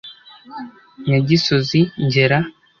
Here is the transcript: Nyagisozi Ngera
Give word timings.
Nyagisozi 1.07 1.79
Ngera 2.05 2.39